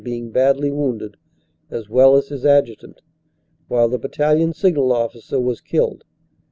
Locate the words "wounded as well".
0.71-2.15